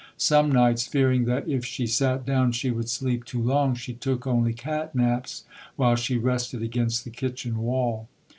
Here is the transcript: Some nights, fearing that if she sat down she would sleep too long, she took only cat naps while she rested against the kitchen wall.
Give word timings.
Some 0.17 0.51
nights, 0.51 0.87
fearing 0.87 1.25
that 1.25 1.47
if 1.47 1.63
she 1.63 1.85
sat 1.85 2.25
down 2.25 2.53
she 2.53 2.71
would 2.71 2.89
sleep 2.89 3.23
too 3.23 3.39
long, 3.39 3.75
she 3.75 3.93
took 3.93 4.25
only 4.25 4.51
cat 4.51 4.95
naps 4.95 5.43
while 5.75 5.95
she 5.95 6.17
rested 6.17 6.63
against 6.63 7.03
the 7.03 7.11
kitchen 7.11 7.59
wall. 7.59 8.09